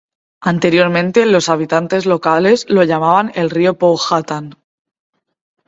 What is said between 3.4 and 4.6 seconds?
río Powhatan.